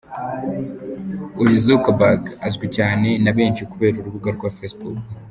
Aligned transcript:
Uyu 1.41 1.53
Zuckerberg 1.65 2.23
azwi 2.47 2.67
cyane 2.77 3.09
na 3.23 3.31
benshi 3.37 3.67
kubera 3.71 3.95
urubuga 3.97 4.29
rwa 4.35 4.49
Facebook. 4.59 4.97